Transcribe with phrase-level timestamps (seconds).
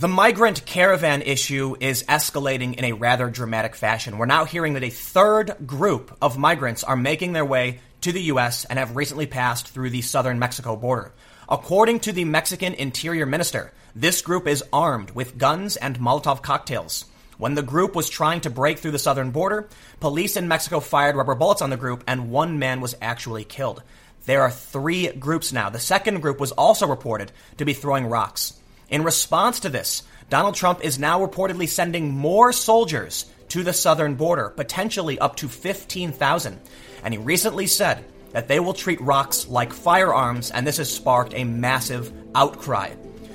[0.00, 4.16] The migrant caravan issue is escalating in a rather dramatic fashion.
[4.16, 8.22] We're now hearing that a third group of migrants are making their way to the
[8.32, 8.64] U.S.
[8.64, 11.12] and have recently passed through the southern Mexico border.
[11.50, 17.04] According to the Mexican Interior Minister, this group is armed with guns and Molotov cocktails.
[17.36, 19.68] When the group was trying to break through the southern border,
[20.00, 23.82] police in Mexico fired rubber bullets on the group and one man was actually killed.
[24.24, 25.68] There are three groups now.
[25.68, 28.54] The second group was also reported to be throwing rocks.
[28.90, 34.16] In response to this, Donald Trump is now reportedly sending more soldiers to the southern
[34.16, 36.60] border, potentially up to 15,000.
[37.04, 41.34] And he recently said that they will treat rocks like firearms, and this has sparked
[41.34, 42.90] a massive outcry.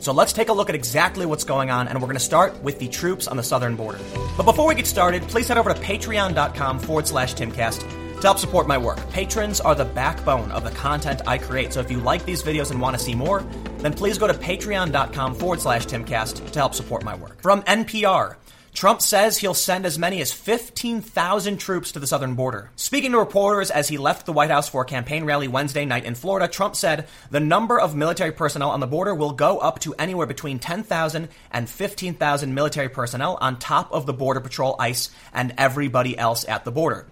[0.00, 2.60] So let's take a look at exactly what's going on, and we're going to start
[2.64, 4.00] with the troops on the southern border.
[4.36, 7.80] But before we get started, please head over to patreon.com forward slash timcast
[8.16, 8.98] to help support my work.
[9.10, 12.72] Patrons are the backbone of the content I create, so if you like these videos
[12.72, 13.44] and want to see more,
[13.78, 17.40] then please go to patreon.com forward slash timcast to help support my work.
[17.42, 18.36] From NPR,
[18.76, 22.70] Trump says he'll send as many as 15,000 troops to the southern border.
[22.76, 26.04] Speaking to reporters as he left the White House for a campaign rally Wednesday night
[26.04, 29.78] in Florida, Trump said the number of military personnel on the border will go up
[29.78, 35.08] to anywhere between 10,000 and 15,000 military personnel on top of the Border Patrol, ICE,
[35.32, 37.06] and everybody else at the border.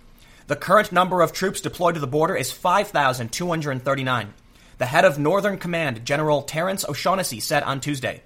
[0.49, 4.35] The current number of troops deployed to the border is 5,239.
[4.79, 8.23] The head of Northern Command, General Terence O'Shaughnessy, said on Tuesday.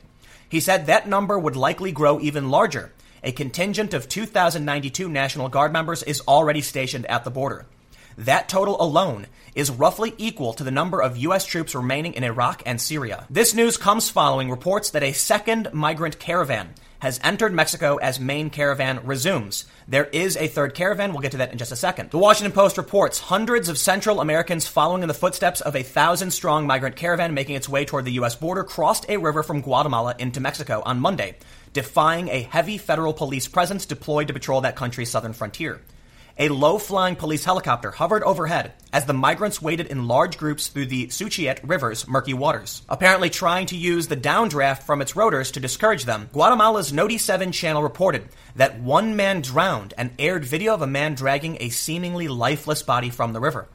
[0.49, 5.73] He said that number would likely grow even larger a contingent of 2,092 National Guard
[5.73, 7.67] members is already stationed at the border.
[8.19, 11.47] That total alone is roughly equal to the number of U.S.
[11.47, 13.25] troops remaining in Iraq and Syria.
[13.31, 18.51] This news comes following reports that a second migrant caravan has entered Mexico as main
[18.51, 19.67] caravan resumes.
[19.87, 21.13] There is a third caravan.
[21.13, 22.11] We'll get to that in just a second.
[22.11, 26.33] The Washington Post reports hundreds of Central Americans following in the footsteps of a thousand
[26.33, 28.35] strong migrant caravan making its way toward the U.S.
[28.35, 31.37] border crossed a river from Guatemala into Mexico on Monday,
[31.73, 35.81] defying a heavy federal police presence deployed to patrol that country's southern frontier.
[36.41, 40.87] A low flying police helicopter hovered overhead as the migrants waded in large groups through
[40.87, 45.59] the Suchiate River's murky waters, apparently trying to use the downdraft from its rotors to
[45.59, 46.31] discourage them.
[46.33, 51.17] Guatemala's Noti 7 channel reported that one man drowned and aired video of a man
[51.17, 53.67] dragging a seemingly lifeless body from the river.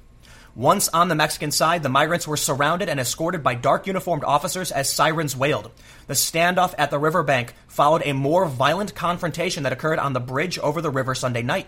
[0.55, 4.71] Once on the Mexican side, the migrants were surrounded and escorted by dark uniformed officers
[4.71, 5.69] as sirens wailed.
[6.07, 10.57] The standoff at the riverbank followed a more violent confrontation that occurred on the bridge
[10.59, 11.67] over the river Sunday night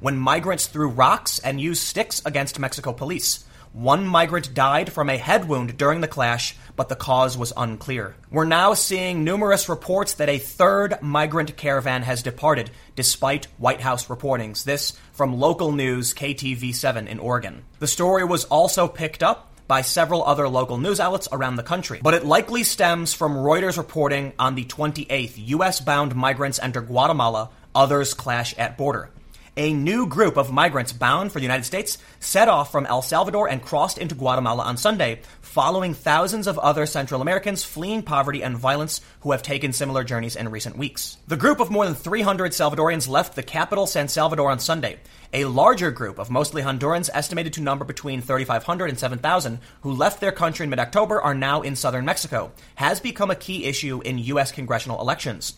[0.00, 3.44] when migrants threw rocks and used sticks against Mexico police.
[3.76, 8.16] One migrant died from a head wound during the clash, but the cause was unclear.
[8.30, 14.06] We're now seeing numerous reports that a third migrant caravan has departed, despite White House
[14.06, 14.64] reportings.
[14.64, 17.64] This from local news KTV7 in Oregon.
[17.78, 22.00] The story was also picked up by several other local news outlets around the country,
[22.02, 27.50] but it likely stems from Reuters reporting on the 28th US bound migrants enter Guatemala,
[27.74, 29.10] others clash at border
[29.56, 33.48] a new group of migrants bound for the United States set off from El Salvador
[33.48, 38.58] and crossed into Guatemala on Sunday, following thousands of other Central Americans fleeing poverty and
[38.58, 41.16] violence who have taken similar journeys in recent weeks.
[41.26, 44.98] The group of more than 300 Salvadorians left the capital, San Salvador, on Sunday.
[45.32, 50.20] A larger group of mostly Hondurans, estimated to number between 3,500 and 7,000, who left
[50.20, 54.02] their country in mid October are now in southern Mexico, has become a key issue
[54.02, 54.52] in U.S.
[54.52, 55.54] congressional elections.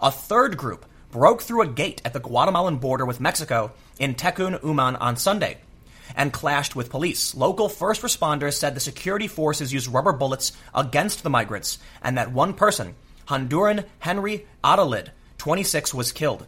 [0.00, 4.58] A third group, broke through a gate at the Guatemalan border with Mexico in Tecún
[4.62, 5.58] Umán on Sunday
[6.16, 7.34] and clashed with police.
[7.34, 12.32] Local first responders said the security forces used rubber bullets against the migrants and that
[12.32, 12.94] one person,
[13.28, 15.08] Honduran Henry Adalid,
[15.38, 16.46] 26, was killed.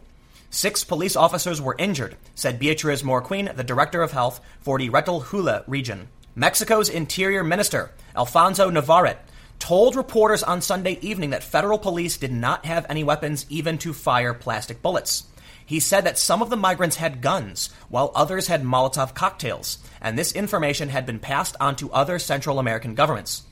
[0.49, 5.63] Six police officers were injured, said Beatriz Morquin, the director of health for the Retalhuleu
[5.67, 6.07] region.
[6.33, 9.19] Mexico's interior minister, Alfonso Navarrete,
[9.59, 13.93] told reporters on Sunday evening that federal police did not have any weapons even to
[13.93, 15.25] fire plastic bullets.
[15.65, 20.17] He said that some of the migrants had guns, while others had Molotov cocktails, and
[20.17, 23.43] this information had been passed on to other Central American governments.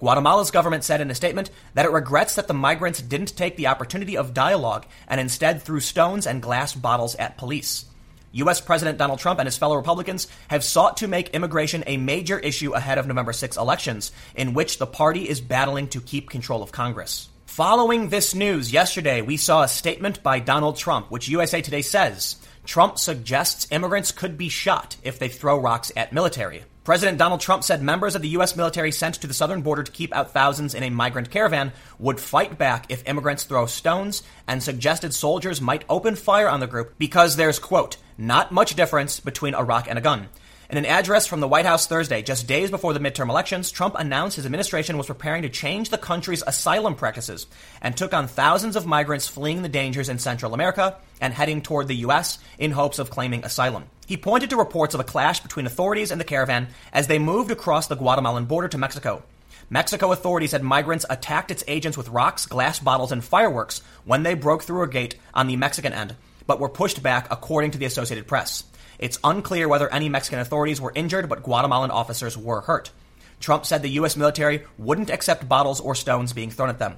[0.00, 3.66] Guatemala's government said in a statement that it regrets that the migrants didn't take the
[3.66, 7.84] opportunity of dialogue and instead threw stones and glass bottles at police.
[8.32, 8.60] U.S.
[8.60, 12.72] President Donald Trump and his fellow Republicans have sought to make immigration a major issue
[12.72, 16.72] ahead of November 6 elections, in which the party is battling to keep control of
[16.72, 17.28] Congress.
[17.46, 22.36] Following this news, yesterday we saw a statement by Donald Trump, which USA Today says
[22.64, 26.64] Trump suggests immigrants could be shot if they throw rocks at military.
[26.82, 28.56] President Donald Trump said members of the U.S.
[28.56, 32.18] military sent to the southern border to keep out thousands in a migrant caravan would
[32.18, 36.94] fight back if immigrants throw stones and suggested soldiers might open fire on the group
[36.98, 40.28] because there's, quote, not much difference between a rock and a gun.
[40.70, 43.94] In an address from the White House Thursday, just days before the midterm elections, Trump
[43.98, 47.46] announced his administration was preparing to change the country's asylum practices
[47.82, 51.88] and took on thousands of migrants fleeing the dangers in Central America and heading toward
[51.88, 52.38] the U.S.
[52.56, 53.84] in hopes of claiming asylum.
[54.10, 57.52] He pointed to reports of a clash between authorities and the caravan as they moved
[57.52, 59.22] across the Guatemalan border to Mexico.
[59.70, 64.34] Mexico authorities said migrants attacked its agents with rocks, glass bottles, and fireworks when they
[64.34, 66.16] broke through a gate on the Mexican end,
[66.48, 68.64] but were pushed back, according to the Associated Press.
[68.98, 72.90] It's unclear whether any Mexican authorities were injured, but Guatemalan officers were hurt.
[73.38, 74.16] Trump said the U.S.
[74.16, 76.96] military wouldn't accept bottles or stones being thrown at them.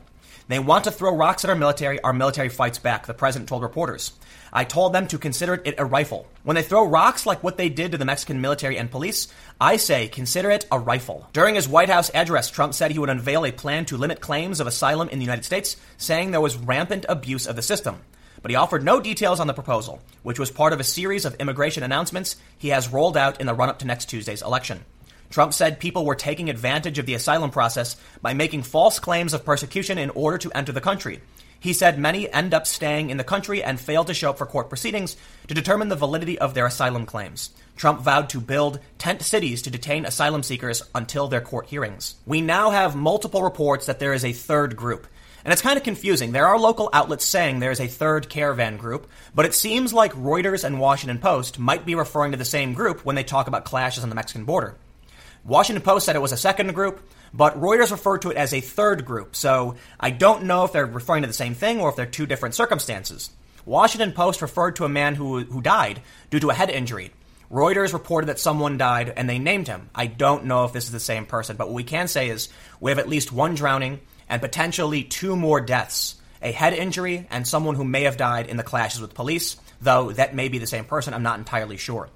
[0.48, 2.00] They want to throw rocks at our military.
[2.00, 4.12] Our military fights back, the president told reporters.
[4.52, 6.26] I told them to consider it a rifle.
[6.42, 9.28] When they throw rocks like what they did to the Mexican military and police,
[9.60, 11.28] I say consider it a rifle.
[11.32, 14.60] During his White House address, Trump said he would unveil a plan to limit claims
[14.60, 18.00] of asylum in the United States, saying there was rampant abuse of the system
[18.42, 21.34] but he offered no details on the proposal, which was part of a series of
[21.36, 24.84] immigration announcements he has rolled out in the run up to next Tuesday's election.
[25.32, 29.46] Trump said people were taking advantage of the asylum process by making false claims of
[29.46, 31.23] persecution in order to enter the country.
[31.58, 34.44] He said many end up staying in the country and fail to show up for
[34.44, 35.17] court proceedings
[35.49, 37.49] to determine the validity of their asylum claims.
[37.76, 42.17] Trump vowed to build tent cities to detain asylum seekers until their court hearings.
[42.26, 45.06] We now have multiple reports that there is a third group,
[45.46, 46.32] and it's kind of confusing.
[46.32, 50.62] There are local outlets saying there's a third caravan group, but it seems like Reuters
[50.62, 54.02] and Washington Post might be referring to the same group when they talk about clashes
[54.02, 54.76] on the Mexican border.
[55.44, 57.02] Washington Post said it was a second group,
[57.34, 60.86] but Reuters referred to it as a third group, so I don't know if they're
[60.86, 63.30] referring to the same thing or if they're two different circumstances.
[63.64, 66.00] Washington Post referred to a man who, who died
[66.30, 67.12] due to a head injury.
[67.50, 69.90] Reuters reported that someone died and they named him.
[69.94, 72.48] I don't know if this is the same person, but what we can say is
[72.80, 77.46] we have at least one drowning and potentially two more deaths a head injury and
[77.46, 80.66] someone who may have died in the clashes with police, though that may be the
[80.66, 81.14] same person.
[81.14, 82.08] I'm not entirely sure.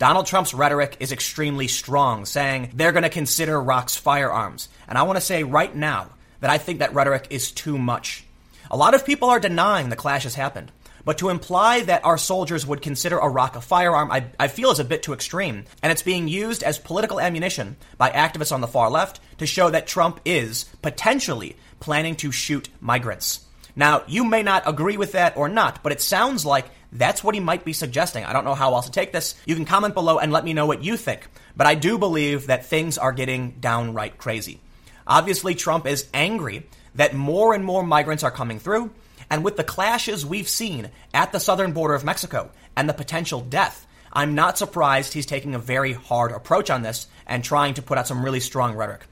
[0.00, 4.70] Donald Trump's rhetoric is extremely strong, saying they're going to consider rocks firearms.
[4.88, 6.08] And I want to say right now
[6.40, 8.24] that I think that rhetoric is too much.
[8.70, 10.72] A lot of people are denying the clashes happened.
[11.04, 14.70] But to imply that our soldiers would consider a rock a firearm, I, I, feel
[14.70, 15.66] is a bit too extreme.
[15.82, 19.68] And it's being used as political ammunition by activists on the far left to show
[19.68, 23.44] that Trump is potentially planning to shoot migrants.
[23.80, 27.34] Now, you may not agree with that or not, but it sounds like that's what
[27.34, 28.26] he might be suggesting.
[28.26, 29.34] I don't know how else to take this.
[29.46, 31.26] You can comment below and let me know what you think.
[31.56, 34.60] But I do believe that things are getting downright crazy.
[35.06, 36.66] Obviously, Trump is angry
[36.96, 38.90] that more and more migrants are coming through
[39.30, 43.40] and with the clashes we've seen at the southern border of Mexico and the potential
[43.40, 47.82] death, I'm not surprised he's taking a very hard approach on this and trying to
[47.82, 49.06] put out some really strong rhetoric.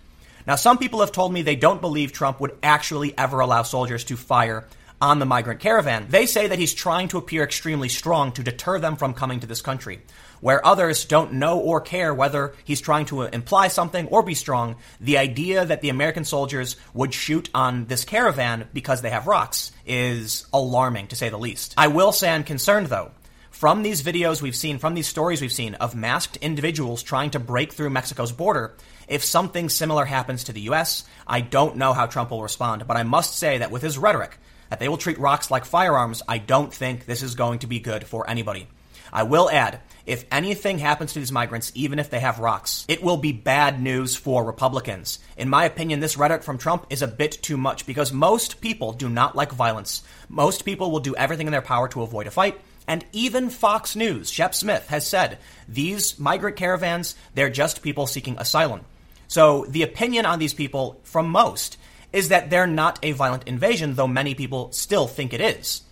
[0.49, 4.03] Now, some people have told me they don't believe Trump would actually ever allow soldiers
[4.05, 4.67] to fire
[4.99, 6.07] on the migrant caravan.
[6.09, 9.47] They say that he's trying to appear extremely strong to deter them from coming to
[9.47, 10.01] this country
[10.41, 14.77] where others don't know or care whether he's trying to imply something or be strong,
[15.01, 19.73] the idea that the American soldiers would shoot on this caravan because they have rocks
[19.85, 21.75] is alarming, to say the least.
[21.77, 23.11] I will say I'm concerned, though.
[23.59, 27.41] From these videos we've seen, from these stories we've seen of masked individuals trying to
[27.41, 28.77] break through Mexico's border,
[29.09, 32.87] if something similar happens to the U.S., I don't know how Trump will respond.
[32.87, 34.39] But I must say that with his rhetoric,
[34.71, 37.81] that they will treat rocks like firearms, I don't think this is going to be
[37.81, 38.69] good for anybody.
[39.13, 43.03] I will add if anything happens to these migrants, even if they have rocks, it
[43.03, 45.19] will be bad news for Republicans.
[45.37, 48.93] In my opinion, this rhetoric from Trump is a bit too much because most people
[48.93, 50.05] do not like violence.
[50.29, 52.61] Most people will do everything in their power to avoid a fight.
[52.89, 58.39] And even Fox News, Shep Smith, has said these migrant caravans, they're just people seeking
[58.39, 58.81] asylum.
[59.29, 61.77] So the opinion on these people from most
[62.15, 65.83] is that they're not a violent invasion, though many people still think it is.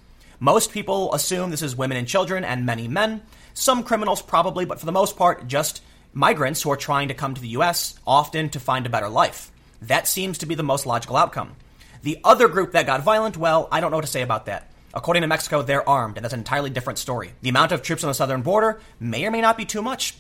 [0.41, 3.21] Most people assume this is women and children and many men,
[3.53, 5.83] some criminals, probably, but for the most part, just
[6.15, 9.51] migrants who are trying to come to the U.S., often to find a better life.
[9.83, 11.57] That seems to be the most logical outcome.
[12.03, 14.71] The other group that got violent, well, I don't know what to say about that.
[14.97, 17.35] According to Mexico, they're armed, and that's an entirely different story.
[17.43, 20.17] The amount of troops on the southern border may or may not be too much.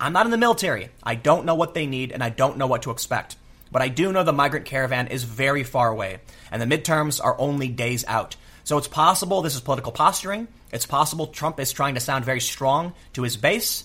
[0.00, 0.88] I'm not in the military.
[1.00, 3.36] I don't know what they need, and I don't know what to expect.
[3.70, 6.18] But I do know the migrant caravan is very far away,
[6.50, 8.34] and the midterms are only days out.
[8.64, 10.48] So it's possible this is political posturing.
[10.72, 13.84] It's possible Trump is trying to sound very strong to his base.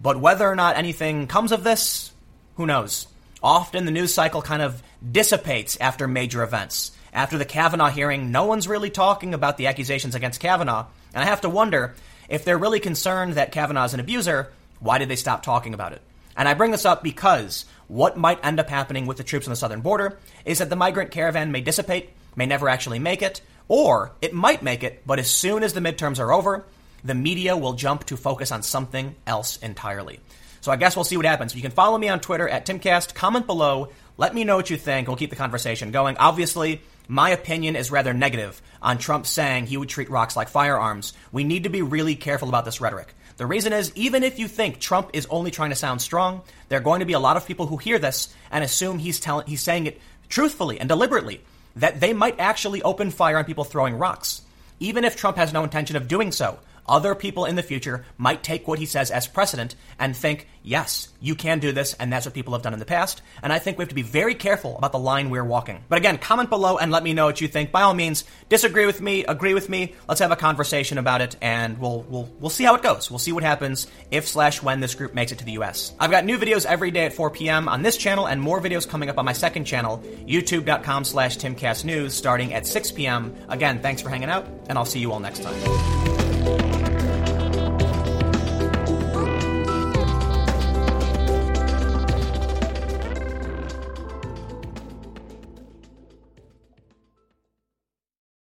[0.00, 2.12] But whether or not anything comes of this,
[2.54, 3.08] who knows?
[3.42, 4.80] Often the news cycle kind of
[5.10, 6.92] dissipates after major events.
[7.12, 10.86] After the Kavanaugh hearing, no one's really talking about the accusations against Kavanaugh.
[11.12, 11.94] And I have to wonder
[12.28, 15.92] if they're really concerned that Kavanaugh is an abuser, why did they stop talking about
[15.92, 16.02] it?
[16.36, 19.50] And I bring this up because what might end up happening with the troops on
[19.50, 23.40] the southern border is that the migrant caravan may dissipate, may never actually make it,
[23.66, 26.64] or it might make it, but as soon as the midterms are over,
[27.04, 30.20] the media will jump to focus on something else entirely.
[30.60, 31.54] So I guess we'll see what happens.
[31.54, 33.14] You can follow me on Twitter at Timcast.
[33.14, 33.88] Comment below.
[34.16, 35.08] Let me know what you think.
[35.08, 36.16] We'll keep the conversation going.
[36.18, 41.12] Obviously, my opinion is rather negative on Trump saying he would treat rocks like firearms.
[41.32, 43.12] We need to be really careful about this rhetoric.
[43.36, 46.78] The reason is, even if you think Trump is only trying to sound strong, there
[46.78, 49.48] are going to be a lot of people who hear this and assume he's telling,
[49.48, 51.40] he's saying it truthfully and deliberately,
[51.74, 54.42] that they might actually open fire on people throwing rocks.
[54.78, 58.42] Even if Trump has no intention of doing so, other people in the future might
[58.42, 62.26] take what he says as precedent and think, yes, you can do this, and that's
[62.26, 63.22] what people have done in the past.
[63.42, 65.84] And I think we have to be very careful about the line we're walking.
[65.88, 67.70] But again, comment below and let me know what you think.
[67.72, 69.94] By all means, disagree with me, agree with me.
[70.08, 73.10] Let's have a conversation about it, and we'll we'll we'll see how it goes.
[73.10, 75.94] We'll see what happens if slash when this group makes it to the U.S.
[75.98, 77.68] I've got new videos every day at 4 p.m.
[77.68, 82.54] on this channel, and more videos coming up on my second channel, YouTube.com/slash TimCastNews, starting
[82.54, 83.34] at 6 p.m.
[83.48, 86.79] Again, thanks for hanging out, and I'll see you all next time.